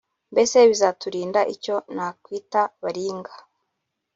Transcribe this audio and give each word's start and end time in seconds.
mbese 0.33 0.57
bizaturinda 0.69 1.41
icyo 1.53 1.75
nakwita 1.95 2.61
baringa 2.81 3.33